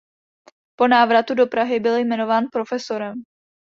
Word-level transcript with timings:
Po 0.75 0.87
návratu 0.87 1.33
do 1.35 1.47
Prahy 1.47 1.79
byl 1.79 1.97
jmenován 1.97 2.43
profesorem. 2.53 3.23